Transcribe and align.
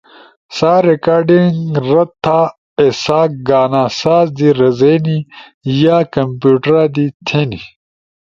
سا 0.57 0.69
ریکارڈنگ 0.89 1.55
رد 1.91 2.11
تھا 2.23 2.39
ایسا 2.81 3.19
گانا 3.47 3.83
ساز 3.99 4.27
دی 4.37 4.49
رزینی 4.59 5.17
یا 5.81 5.97
کمپیوٹرا 6.13 6.83
دی 6.95 7.05
تھے 7.27 7.41
نی۔ 7.49 7.59